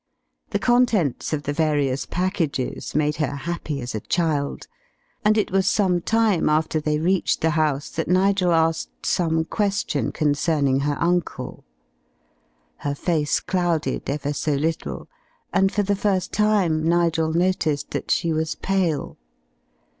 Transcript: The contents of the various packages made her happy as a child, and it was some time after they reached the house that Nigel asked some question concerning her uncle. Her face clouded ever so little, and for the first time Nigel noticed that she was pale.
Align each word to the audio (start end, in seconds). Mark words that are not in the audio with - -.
The 0.49 0.57
contents 0.57 1.31
of 1.31 1.43
the 1.43 1.53
various 1.53 2.07
packages 2.07 2.95
made 2.95 3.17
her 3.17 3.35
happy 3.35 3.79
as 3.81 3.93
a 3.93 3.99
child, 3.99 4.65
and 5.23 5.37
it 5.37 5.51
was 5.51 5.67
some 5.67 6.01
time 6.01 6.49
after 6.49 6.79
they 6.81 6.97
reached 6.97 7.41
the 7.41 7.51
house 7.51 7.87
that 7.91 8.07
Nigel 8.07 8.51
asked 8.51 9.05
some 9.05 9.45
question 9.45 10.11
concerning 10.11 10.79
her 10.79 10.97
uncle. 10.99 11.65
Her 12.77 12.95
face 12.95 13.39
clouded 13.39 14.09
ever 14.09 14.33
so 14.33 14.55
little, 14.55 15.07
and 15.53 15.71
for 15.71 15.83
the 15.83 15.95
first 15.95 16.31
time 16.33 16.81
Nigel 16.89 17.31
noticed 17.31 17.91
that 17.91 18.09
she 18.09 18.33
was 18.33 18.55
pale. 18.55 19.19